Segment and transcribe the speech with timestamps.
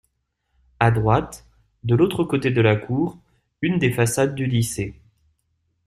[0.79, 1.45] A droite,
[1.83, 3.19] de l’autre côté de la cour,
[3.61, 4.99] une des façades du lycée.